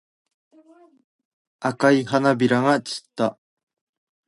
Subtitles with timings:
[1.59, 3.37] 赤い花びらが散った。